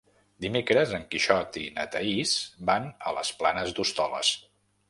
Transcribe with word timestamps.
Dimecres 0.45 0.93
en 0.99 1.03
Quixot 1.11 1.59
i 1.65 1.67
na 1.77 1.85
Thaís 1.97 2.33
van 2.71 2.91
a 3.11 3.17
les 3.19 3.33
Planes 3.43 3.75
d'Hostoles. 3.81 4.35